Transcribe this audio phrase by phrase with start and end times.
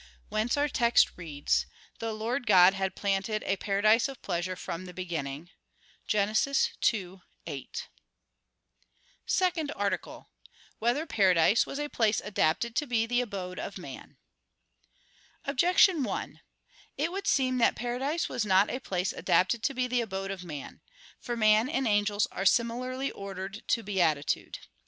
[0.29, 1.67] Whence our text reads:
[1.99, 5.51] "The Lord God had planted a paradise of pleasure from the beginning"
[6.07, 6.29] (Gen.
[6.29, 7.19] 2:8)._______________________
[9.27, 10.25] SECOND ARTICLE [I, Q.
[10.79, 10.95] 102, Art.
[10.97, 14.17] 2] Whether Paradise Was a Place Adapted to Be the Abode of Man?
[15.45, 16.39] Objection 1:
[16.97, 20.43] It would seem that paradise was not a place adapted to be the abode of
[20.43, 20.81] man.
[21.19, 24.57] For man and angels are similarly ordered to beatitude.